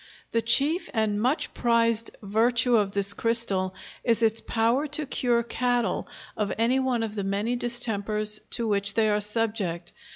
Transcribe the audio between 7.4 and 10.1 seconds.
distempers to which they are subject.